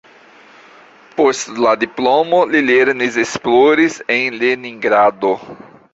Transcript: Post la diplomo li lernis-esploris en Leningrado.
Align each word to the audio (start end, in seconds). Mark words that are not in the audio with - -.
Post 1.17 1.51
la 1.65 1.73
diplomo 1.83 2.39
li 2.53 2.63
lernis-esploris 2.71 3.99
en 4.19 4.43
Leningrado. 4.45 5.35